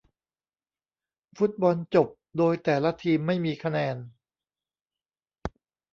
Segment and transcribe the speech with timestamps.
[1.37, 2.07] ฟุตบอลจบ
[2.37, 3.97] โดยแต่ละทีมไม่มีคะแนน